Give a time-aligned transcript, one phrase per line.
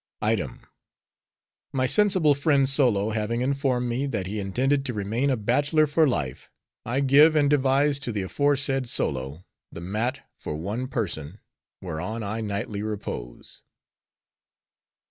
[0.23, 0.65] "'Item.
[1.73, 6.07] My sensible friend Solo having informed me, that he intended to remain a bachelor for
[6.09, 6.49] life;
[6.83, 11.39] I give and devise to the aforesaid Solo, the mat for one person,
[11.81, 13.61] whereon I nightly repose.